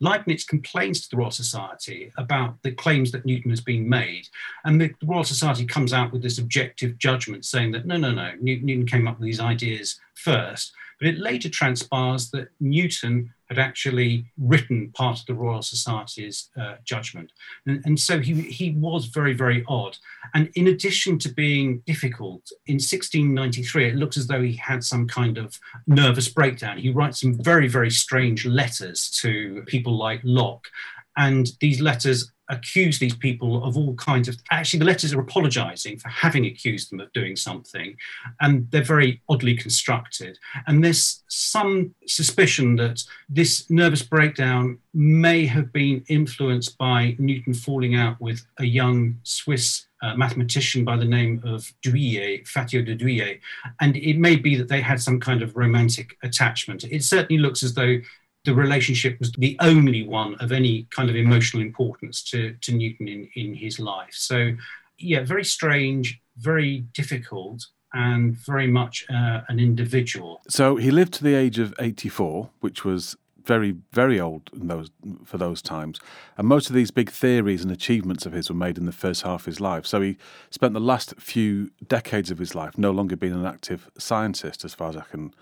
Leibniz 0.00 0.44
complains 0.44 1.02
to 1.02 1.10
the 1.10 1.16
Royal 1.18 1.30
Society 1.30 2.10
about 2.16 2.56
the 2.62 2.72
claims 2.72 3.12
that 3.12 3.26
Newton 3.26 3.50
has 3.50 3.60
been 3.60 3.86
made. 3.86 4.26
And 4.64 4.80
the 4.80 4.94
Royal 5.04 5.24
Society 5.24 5.66
comes 5.66 5.92
out 5.92 6.10
with 6.10 6.22
this 6.22 6.38
objective 6.38 6.96
judgment 6.96 7.44
saying 7.44 7.72
that 7.72 7.86
no, 7.86 7.98
no, 7.98 8.10
no, 8.10 8.32
Newton 8.40 8.86
came 8.86 9.06
up 9.06 9.18
with 9.18 9.26
these 9.26 9.40
ideas 9.40 10.00
first. 10.14 10.72
But 11.00 11.08
it 11.08 11.18
later 11.18 11.48
transpires 11.48 12.30
that 12.30 12.48
Newton 12.60 13.32
had 13.48 13.58
actually 13.58 14.26
written 14.38 14.92
part 14.92 15.18
of 15.18 15.26
the 15.26 15.34
Royal 15.34 15.62
Society's 15.62 16.50
uh, 16.56 16.76
judgment. 16.84 17.32
And, 17.66 17.82
and, 17.84 17.98
so 17.98 18.20
he, 18.20 18.34
he 18.42 18.70
was 18.70 19.06
very, 19.06 19.32
very 19.32 19.64
odd. 19.66 19.96
And 20.34 20.50
in 20.54 20.68
addition 20.68 21.18
to 21.20 21.28
being 21.28 21.82
difficult, 21.84 22.48
in 22.66 22.74
1693, 22.74 23.88
it 23.88 23.96
looks 23.96 24.16
as 24.16 24.28
though 24.28 24.40
he 24.40 24.54
had 24.54 24.84
some 24.84 25.08
kind 25.08 25.36
of 25.36 25.58
nervous 25.88 26.28
breakdown. 26.28 26.78
He 26.78 26.90
writes 26.90 27.20
some 27.20 27.42
very, 27.42 27.66
very 27.66 27.90
strange 27.90 28.46
letters 28.46 29.10
to 29.22 29.64
people 29.66 29.96
like 29.98 30.20
Locke. 30.22 30.68
And 31.16 31.48
these 31.60 31.80
letters 31.80 32.32
accuse 32.50 32.98
these 32.98 33.16
people 33.16 33.64
of 33.64 33.76
all 33.76 33.94
kinds 33.94 34.28
of 34.28 34.36
actually 34.50 34.80
the 34.80 34.84
letters 34.84 35.14
are 35.14 35.20
apologizing 35.20 35.96
for 35.98 36.08
having 36.08 36.44
accused 36.44 36.90
them 36.90 37.00
of 37.00 37.12
doing 37.12 37.36
something 37.36 37.96
and 38.40 38.68
they're 38.70 38.82
very 38.82 39.22
oddly 39.28 39.54
constructed 39.54 40.38
and 40.66 40.84
there's 40.84 41.22
some 41.28 41.94
suspicion 42.06 42.76
that 42.76 43.02
this 43.28 43.70
nervous 43.70 44.02
breakdown 44.02 44.76
may 44.92 45.46
have 45.46 45.72
been 45.72 46.04
influenced 46.08 46.76
by 46.76 47.14
newton 47.18 47.54
falling 47.54 47.94
out 47.94 48.20
with 48.20 48.44
a 48.58 48.64
young 48.64 49.16
swiss 49.22 49.86
uh, 50.02 50.16
mathematician 50.16 50.82
by 50.82 50.96
the 50.96 51.04
name 51.04 51.42
of 51.44 51.70
Duillier, 51.82 52.42
Fatio 52.48 52.82
de 52.82 53.40
and 53.80 53.96
it 53.96 54.16
may 54.16 54.34
be 54.34 54.56
that 54.56 54.68
they 54.68 54.80
had 54.80 54.98
some 54.98 55.20
kind 55.20 55.42
of 55.42 55.54
romantic 55.54 56.16
attachment. 56.22 56.84
It 56.84 57.04
certainly 57.04 57.38
looks 57.38 57.62
as 57.62 57.74
though 57.74 57.98
the 58.44 58.54
relationship 58.54 59.18
was 59.18 59.32
the 59.32 59.56
only 59.60 60.06
one 60.06 60.34
of 60.36 60.52
any 60.52 60.86
kind 60.90 61.10
of 61.10 61.16
emotional 61.16 61.62
importance 61.62 62.22
to, 62.24 62.54
to 62.62 62.72
Newton 62.72 63.08
in, 63.08 63.28
in 63.34 63.54
his 63.54 63.78
life. 63.78 64.12
So, 64.12 64.52
yeah, 64.98 65.24
very 65.24 65.44
strange, 65.44 66.20
very 66.38 66.86
difficult, 66.94 67.66
and 67.92 68.36
very 68.36 68.66
much 68.66 69.04
uh, 69.10 69.40
an 69.48 69.58
individual. 69.58 70.40
So 70.48 70.76
he 70.76 70.90
lived 70.90 71.12
to 71.14 71.24
the 71.24 71.34
age 71.34 71.58
of 71.58 71.74
84, 71.78 72.50
which 72.60 72.84
was 72.84 73.16
very, 73.44 73.76
very 73.92 74.20
old 74.20 74.50
those 74.52 74.90
for 75.24 75.38
those 75.38 75.60
times. 75.60 75.98
And 76.36 76.46
most 76.46 76.68
of 76.68 76.76
these 76.76 76.90
big 76.90 77.10
theories 77.10 77.62
and 77.62 77.72
achievements 77.72 78.26
of 78.26 78.32
his 78.32 78.48
were 78.48 78.54
made 78.54 78.78
in 78.78 78.86
the 78.86 78.92
first 78.92 79.22
half 79.22 79.40
of 79.40 79.46
his 79.46 79.60
life. 79.60 79.86
So 79.86 80.00
he 80.00 80.18
spent 80.50 80.74
the 80.74 80.80
last 80.80 81.14
few 81.18 81.70
decades 81.86 82.30
of 82.30 82.38
his 82.38 82.54
life 82.54 82.78
no 82.78 82.90
longer 82.90 83.16
being 83.16 83.32
an 83.32 83.46
active 83.46 83.90
scientist, 83.98 84.64
as 84.64 84.74
far 84.74 84.90
as 84.90 84.96
I 84.96 85.02
can 85.10 85.34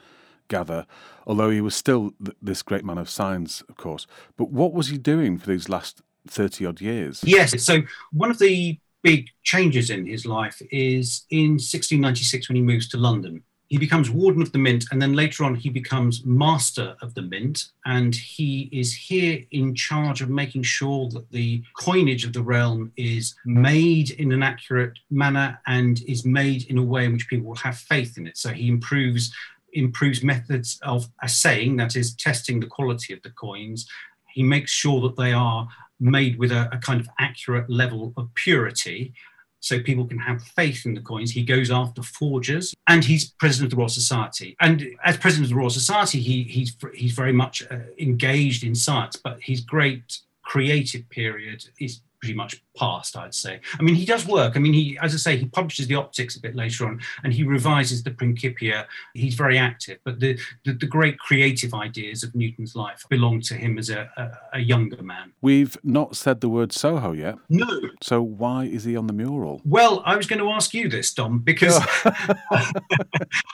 gather, 0.49 0.87
although 1.26 1.50
he 1.50 1.61
was 1.61 1.75
still 1.75 2.12
th- 2.25 2.37
this 2.43 2.62
great 2.62 2.85
man 2.85 2.99
of 2.99 3.09
science, 3.09 3.62
of 3.69 3.76
course. 3.76 4.07
But 4.37 4.50
what 4.50 4.73
was 4.73 4.88
he 4.88 4.99
doing 4.99 5.38
for 5.38 5.49
these 5.49 5.69
last 5.69 6.02
30 6.26 6.67
odd 6.67 6.81
years? 6.81 7.23
Yes, 7.25 7.62
so 7.62 7.83
one 8.12 8.31
of 8.31 8.38
the 8.38 8.78
big 9.02 9.28
changes 9.43 9.90
in 9.90 10.07
his 10.07 10.26
life 10.26 10.61
is 10.71 11.25
in 11.31 11.52
1696 11.52 12.49
when 12.49 12.57
he 12.57 12.62
moves 12.62 12.88
to 12.88 12.97
London. 12.97 13.43
He 13.69 13.76
becomes 13.76 14.09
warden 14.09 14.40
of 14.40 14.50
the 14.52 14.59
mint, 14.59 14.87
and 14.90 15.00
then 15.00 15.12
later 15.12 15.45
on, 15.45 15.55
he 15.55 15.69
becomes 15.69 16.25
master 16.25 16.97
of 17.02 17.12
the 17.12 17.21
mint. 17.21 17.67
And 17.85 18.14
he 18.14 18.71
is 18.73 18.95
here 18.95 19.45
in 19.50 19.75
charge 19.75 20.23
of 20.23 20.31
making 20.31 20.62
sure 20.62 21.11
that 21.11 21.31
the 21.31 21.62
coinage 21.78 22.25
of 22.25 22.33
the 22.33 22.43
realm 22.43 22.93
is 22.97 23.35
made 23.45 24.11
in 24.12 24.33
an 24.33 24.43
accurate 24.43 24.99
manner 25.11 25.61
and 25.67 26.00
is 26.09 26.25
made 26.25 26.64
in 26.71 26.78
a 26.78 26.83
way 26.83 27.05
in 27.05 27.12
which 27.12 27.28
people 27.28 27.49
will 27.49 27.57
have 27.57 27.76
faith 27.76 28.17
in 28.17 28.26
it. 28.26 28.38
So 28.38 28.50
he 28.50 28.69
improves 28.69 29.35
improves 29.73 30.23
methods 30.23 30.79
of 30.83 31.09
assaying, 31.23 31.77
that 31.77 31.97
is, 31.97 32.15
testing 32.15 32.61
the 32.61 32.67
quality 32.67 33.13
of 33.13 33.23
the 33.23 33.31
coins. 33.31 33.87
He 34.33 34.43
makes 34.43 34.71
sure 34.71 35.01
that 35.03 35.17
they 35.17 35.33
are 35.33 35.69
made 36.01 36.39
with 36.39 36.53
a, 36.53 36.69
a 36.73 36.79
kind 36.79 37.01
of 37.01 37.09
accurate 37.19 37.69
level 37.69 38.13
of 38.17 38.33
purity 38.35 39.13
so 39.61 39.81
people 39.81 40.07
can 40.07 40.19
have 40.19 40.43
faith 40.43 40.87
in 40.87 40.95
the 40.95 41.01
coins. 41.01 41.33
He 41.33 41.43
goes 41.43 41.71
after 41.71 42.03
forgers, 42.03 42.75
and 42.87 43.05
he's 43.05 43.31
president 43.33 43.67
of 43.67 43.71
the 43.73 43.77
Royal 43.77 43.89
Society. 43.89 44.57
And 44.61 44.87
as 45.05 45.17
president 45.17 45.47
of 45.47 45.51
the 45.51 45.57
Royal 45.57 45.71
Society, 45.71 46.21
he, 46.21 46.45
he's 46.45 46.77
he's 46.95 47.13
very 47.13 47.33
much 47.33 47.65
uh, 47.71 47.79
engaged 47.99 48.63
in 48.63 48.75
science. 48.75 49.17
But 49.17 49.39
his 49.41 49.61
great 49.61 50.21
creative 50.43 51.09
period 51.11 51.67
is 51.81 52.01
pretty 52.21 52.35
much 52.35 52.63
past, 52.77 53.17
I'd 53.17 53.35
say. 53.35 53.61
I 53.79 53.83
mean, 53.83 53.95
he 53.95 54.05
does 54.05 54.27
work. 54.27 54.57
I 54.57 54.61
mean, 54.61 54.73
he, 54.73 54.99
as 55.01 55.15
I 55.15 55.19
say, 55.19 55.37
he 55.37 55.47
publishes 55.47 55.87
the 55.87 55.95
optics 55.95 56.37
a 56.37 56.41
bit 56.41 56.55
later 56.55 56.87
on, 56.87 57.01
and 57.25 57.33
he 57.33 57.45
revises 57.45 58.03
the 58.03 58.11
Principia. 58.11 58.87
He's 59.15 59.35
very 59.35 59.59
active, 59.59 59.99
but 60.05 60.21
the 60.21 60.39
the, 60.65 60.73
the 60.73 60.87
great 60.87 61.19
creative 61.19 61.75
ideas 61.75 62.23
of 62.23 62.35
Newton's 62.35 62.75
life 62.75 63.05
belong 63.09 63.41
to 63.43 63.55
him 63.55 63.79
as 63.79 63.91
a, 63.91 64.11
a, 64.17 64.59
a, 64.59 64.61
younger 64.61 65.03
man. 65.03 65.33
We've 65.41 65.77
not 65.83 66.17
said 66.17 66.41
the 66.41 66.49
word 66.49 66.73
Soho 66.73 67.13
yet. 67.13 67.37
No. 67.49 67.67
So 68.03 68.21
why 68.23 68.65
is 68.65 68.85
he 68.85 68.97
on 68.97 69.07
the 69.07 69.13
mural? 69.13 69.61
Well, 69.65 70.03
I 70.05 70.17
was 70.17 70.27
going 70.27 70.41
to 70.41 70.51
ask 70.51 70.75
you 70.75 70.89
this, 70.89 71.13
Dom, 71.13 71.39
because 71.39 71.79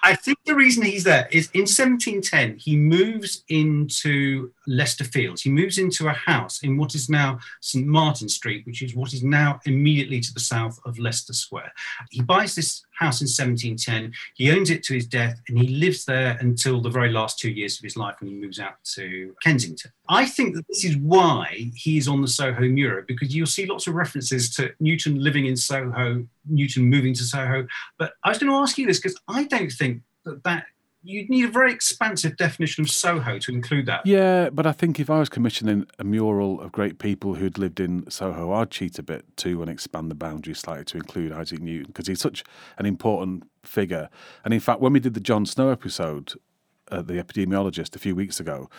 I 0.03 0.15
think 0.15 0.39
the 0.45 0.55
reason 0.55 0.83
he's 0.83 1.05
there 1.05 1.29
is 1.31 1.51
in 1.53 1.63
1710 1.63 2.57
he 2.57 2.77
moves 2.77 3.45
into 3.49 4.53
Leicester 4.67 5.05
Fields. 5.05 5.43
He 5.43 5.51
moves 5.51 5.79
into 5.79 6.09
a 6.09 6.13
house 6.13 6.63
in 6.63 6.77
what 6.77 6.95
is 6.95 7.09
now 7.09 7.39
St 7.61 7.87
Martin 7.87 8.29
Street, 8.29 8.54
which 8.65 8.83
is 8.83 8.95
what 8.95 9.13
is 9.13 9.23
now 9.23 9.61
immediately 9.67 10.21
to 10.21 10.33
the 10.33 10.41
south 10.41 10.79
of 10.85 10.99
Leicester 10.99 11.33
Square. 11.33 11.73
He 12.11 12.23
buys 12.23 12.55
this 12.55 12.85
house 12.99 13.21
in 13.21 13.27
1710. 13.27 14.13
He 14.35 14.51
owns 14.53 14.71
it 14.71 14.83
to 14.85 14.95
his 14.95 15.07
death 15.07 15.41
and 15.49 15.59
he 15.59 15.69
lives 15.69 16.05
there 16.05 16.37
until 16.41 16.81
the 16.81 16.91
very 16.91 17.11
last 17.11 17.39
two 17.39 17.51
years 17.51 17.79
of 17.79 17.83
his 17.83 17.97
life 17.97 18.17
when 18.21 18.31
he 18.31 18.37
moves 18.37 18.61
out 18.61 18.75
to 18.95 19.35
Kensington. 19.43 19.91
I 20.09 20.27
think 20.27 20.55
that 20.55 20.67
this 20.69 20.85
is 20.85 20.97
why 20.97 21.71
he 21.75 21.99
is 21.99 22.09
on 22.09 22.23
the 22.23 22.29
Soho 22.29 22.63
mural 22.63 23.05
because 23.07 23.35
you'll 23.35 23.47
see 23.47 23.67
lots 23.67 23.87
of 23.87 23.95
references 23.95 24.55
to 24.57 24.73
Newton 24.81 25.23
living 25.23 25.47
in 25.47 25.57
Soho, 25.57 26.27
Newton 26.49 26.85
moving 26.85 27.15
to 27.15 27.25
Soho. 27.25 27.67
But 27.99 28.13
I 28.23 28.29
was 28.29 28.39
going 28.39 28.53
to 28.53 28.59
ask 28.59 28.79
you 28.79 28.87
this 28.87 29.01
because 29.01 29.19
I 29.29 29.45
don't 29.45 29.73
think 29.73 30.03
that 30.25 30.43
that 30.45 30.67
you'd 31.05 31.29
need 31.29 31.45
a 31.45 31.51
very 31.51 31.71
expansive 31.71 32.37
definition 32.37 32.83
of 32.83 32.91
Soho 32.91 33.39
to 33.39 33.53
include 33.53 33.87
that. 33.87 34.07
Yeah, 34.07 34.49
but 34.51 34.67
I 34.67 34.73
think 34.73 34.99
if 34.99 35.11
I 35.11 35.19
was 35.19 35.29
commissioning 35.29 35.87
a 35.99 36.05
mural 36.05 36.61
of 36.61 36.73
great 36.73 36.99
people 36.99 37.35
who'd 37.35 37.59
lived 37.59 37.79
in 37.79 38.11
Soho, 38.11 38.53
I'd 38.53 38.71
cheat 38.71 38.99
a 38.99 39.03
bit 39.03 39.25
too 39.37 39.61
and 39.61 39.71
expand 39.71 40.11
the 40.11 40.15
boundaries 40.15 40.59
slightly 40.59 40.85
to 40.87 40.97
include 40.97 41.33
Isaac 41.33 41.61
Newton 41.61 41.89
because 41.89 42.07
he's 42.07 42.21
such 42.21 42.43
an 42.79 42.87
important 42.87 43.49
figure. 43.63 44.09
And 44.45 44.55
in 44.55 44.61
fact, 44.61 44.81
when 44.81 44.95
we 44.95 45.01
did 45.01 45.15
the 45.15 45.21
John 45.21 45.45
Snow 45.45 45.69
episode, 45.69 46.33
uh, 46.91 47.03
the 47.03 47.23
epidemiologist, 47.23 47.95
a 47.95 47.99
few 47.99 48.15
weeks 48.17 48.41
ago, 48.41 48.71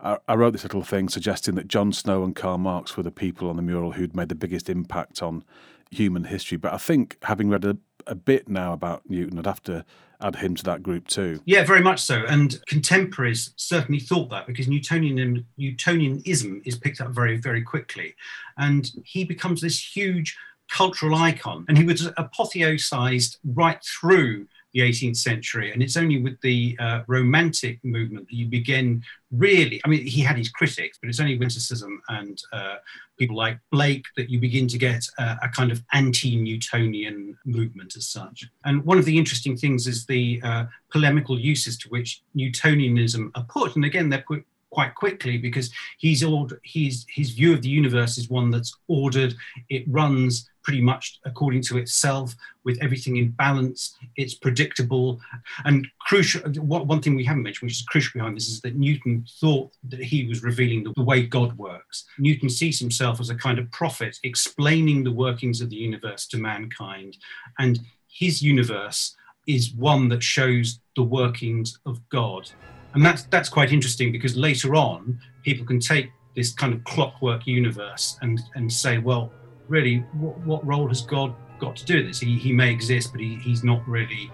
I, 0.00 0.18
I 0.28 0.34
wrote 0.34 0.52
this 0.52 0.62
little 0.62 0.82
thing 0.82 1.08
suggesting 1.08 1.56
that 1.56 1.68
John 1.68 1.92
Snow 1.92 2.22
and 2.22 2.34
Karl 2.34 2.58
Marx 2.58 2.96
were 2.96 3.02
the 3.02 3.10
people 3.10 3.48
on 3.50 3.56
the 3.56 3.62
mural 3.62 3.92
who'd 3.92 4.14
made 4.14 4.28
the 4.28 4.34
biggest 4.36 4.70
impact 4.70 5.20
on 5.20 5.44
human 5.90 6.24
history. 6.24 6.58
But 6.58 6.74
I 6.74 6.78
think, 6.78 7.16
having 7.22 7.48
read 7.48 7.64
a, 7.64 7.76
a 8.06 8.14
bit 8.14 8.48
now 8.48 8.72
about 8.72 9.08
Newton, 9.08 9.38
I'd 9.38 9.46
have 9.46 9.62
to 9.64 9.84
add 10.20 10.36
him 10.36 10.54
to 10.56 10.64
that 10.64 10.82
group 10.82 11.08
too. 11.08 11.40
Yeah, 11.44 11.64
very 11.64 11.82
much 11.82 12.00
so. 12.00 12.24
And 12.28 12.58
contemporaries 12.66 13.52
certainly 13.56 14.00
thought 14.00 14.30
that 14.30 14.46
because 14.46 14.68
Newtonian 14.68 15.44
Newtonianism 15.58 16.62
is 16.64 16.78
picked 16.78 17.00
up 17.00 17.10
very, 17.10 17.36
very 17.36 17.62
quickly. 17.62 18.14
And 18.58 18.90
he 19.04 19.24
becomes 19.24 19.60
this 19.60 19.96
huge 19.96 20.36
cultural 20.70 21.14
icon. 21.14 21.64
And 21.68 21.78
he 21.78 21.84
was 21.84 22.08
apotheosized 22.18 23.38
right 23.44 23.82
through 23.84 24.46
the 24.76 24.82
18th 24.82 25.16
century. 25.16 25.72
And 25.72 25.82
it's 25.82 25.96
only 25.96 26.20
with 26.20 26.38
the 26.42 26.76
uh, 26.78 27.00
Romantic 27.06 27.82
movement 27.82 28.28
that 28.28 28.36
you 28.36 28.46
begin 28.46 29.02
really, 29.32 29.80
I 29.84 29.88
mean, 29.88 30.06
he 30.06 30.20
had 30.20 30.36
his 30.36 30.50
critics, 30.50 30.98
but 31.00 31.08
it's 31.08 31.18
only 31.18 31.38
witticism 31.38 32.02
and 32.10 32.38
uh, 32.52 32.76
people 33.18 33.36
like 33.36 33.58
Blake 33.72 34.04
that 34.18 34.28
you 34.28 34.38
begin 34.38 34.68
to 34.68 34.76
get 34.76 35.02
a, 35.18 35.38
a 35.44 35.48
kind 35.48 35.72
of 35.72 35.82
anti 35.94 36.36
Newtonian 36.36 37.38
movement 37.46 37.96
as 37.96 38.06
such. 38.06 38.44
And 38.66 38.84
one 38.84 38.98
of 38.98 39.06
the 39.06 39.16
interesting 39.16 39.56
things 39.56 39.86
is 39.86 40.04
the 40.04 40.42
uh, 40.44 40.66
polemical 40.92 41.40
uses 41.40 41.78
to 41.78 41.88
which 41.88 42.22
Newtonianism 42.36 43.30
are 43.34 43.46
put. 43.48 43.76
And 43.76 43.84
again, 43.86 44.10
they're 44.10 44.24
put 44.28 44.44
quite 44.70 44.94
quickly 44.94 45.38
because 45.38 45.70
he's 45.96 46.22
ordered, 46.22 46.60
he's, 46.62 47.06
his 47.08 47.30
view 47.30 47.54
of 47.54 47.62
the 47.62 47.68
universe 47.70 48.18
is 48.18 48.28
one 48.28 48.50
that's 48.50 48.76
ordered, 48.88 49.34
it 49.70 49.84
runs 49.88 50.50
pretty 50.66 50.80
much 50.80 51.20
according 51.24 51.62
to 51.62 51.78
itself 51.78 52.34
with 52.64 52.76
everything 52.82 53.18
in 53.18 53.30
balance. 53.30 53.96
It's 54.16 54.34
predictable. 54.34 55.20
And 55.64 55.86
crucial, 56.00 56.40
one 56.60 57.00
thing 57.00 57.14
we 57.14 57.22
haven't 57.24 57.44
mentioned, 57.44 57.68
which 57.68 57.78
is 57.78 57.86
crucial 57.86 58.18
behind 58.18 58.36
this, 58.36 58.48
is 58.48 58.60
that 58.62 58.74
Newton 58.74 59.24
thought 59.40 59.70
that 59.90 60.02
he 60.02 60.26
was 60.26 60.42
revealing 60.42 60.82
the, 60.82 60.92
the 60.96 61.04
way 61.04 61.22
God 61.22 61.56
works. 61.56 62.06
Newton 62.18 62.50
sees 62.50 62.80
himself 62.80 63.20
as 63.20 63.30
a 63.30 63.36
kind 63.36 63.60
of 63.60 63.70
prophet 63.70 64.18
explaining 64.24 65.04
the 65.04 65.12
workings 65.12 65.60
of 65.60 65.70
the 65.70 65.76
universe 65.76 66.26
to 66.26 66.36
mankind. 66.36 67.16
And 67.60 67.78
his 68.08 68.42
universe 68.42 69.14
is 69.46 69.72
one 69.74 70.08
that 70.08 70.22
shows 70.24 70.80
the 70.96 71.04
workings 71.04 71.78
of 71.86 72.00
God. 72.08 72.50
And 72.94 73.06
that's, 73.06 73.22
that's 73.26 73.48
quite 73.48 73.72
interesting 73.72 74.10
because 74.10 74.36
later 74.36 74.74
on, 74.74 75.20
people 75.44 75.64
can 75.64 75.78
take 75.78 76.10
this 76.34 76.52
kind 76.52 76.74
of 76.74 76.82
clockwork 76.82 77.46
universe 77.46 78.18
and, 78.20 78.40
and 78.56 78.72
say, 78.72 78.98
well, 78.98 79.30
really, 79.68 79.98
what, 80.12 80.38
what 80.40 80.66
role 80.66 80.88
has 80.88 81.02
God 81.02 81.34
got 81.58 81.76
to 81.76 81.84
do 81.84 82.06
this? 82.06 82.20
He, 82.20 82.38
he 82.38 82.52
may 82.52 82.70
exist, 82.70 83.12
but 83.12 83.20
he, 83.20 83.36
he's 83.36 83.64
not 83.64 83.86
really 83.88 84.30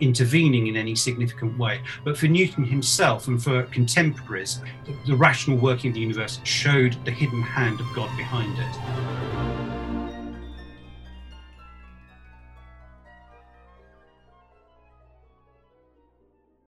intervening 0.00 0.68
in 0.68 0.76
any 0.76 0.94
significant 0.94 1.58
way. 1.58 1.80
But 2.04 2.16
for 2.16 2.26
Newton 2.26 2.64
himself 2.64 3.28
and 3.28 3.42
for 3.42 3.64
contemporaries, 3.64 4.60
the, 4.84 4.94
the 5.06 5.16
rational 5.16 5.58
working 5.58 5.90
of 5.90 5.94
the 5.94 6.00
universe 6.00 6.40
showed 6.44 6.96
the 7.04 7.10
hidden 7.10 7.42
hand 7.42 7.80
of 7.80 7.86
God 7.94 8.14
behind 8.16 8.56
it. 8.58 9.67